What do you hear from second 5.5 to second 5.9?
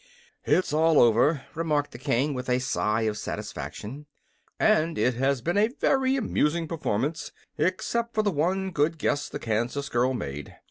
a